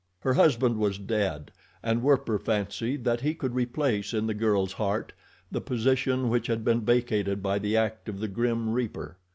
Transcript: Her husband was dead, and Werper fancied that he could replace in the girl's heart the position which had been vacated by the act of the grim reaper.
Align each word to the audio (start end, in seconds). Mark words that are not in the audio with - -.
Her 0.21 0.33
husband 0.33 0.77
was 0.79 0.97
dead, 0.97 1.51
and 1.83 2.01
Werper 2.01 2.39
fancied 2.39 3.03
that 3.03 3.21
he 3.21 3.35
could 3.35 3.53
replace 3.53 4.15
in 4.15 4.25
the 4.25 4.33
girl's 4.33 4.73
heart 4.73 5.13
the 5.51 5.61
position 5.61 6.27
which 6.27 6.47
had 6.47 6.65
been 6.65 6.81
vacated 6.83 7.43
by 7.43 7.59
the 7.59 7.77
act 7.77 8.09
of 8.09 8.19
the 8.19 8.27
grim 8.27 8.71
reaper. 8.71 9.19